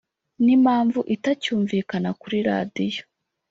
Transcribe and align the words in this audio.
n’impamvu 0.43 0.99
atacyumvikana 1.13 2.09
kuri 2.21 2.37
radiyo 2.49 3.03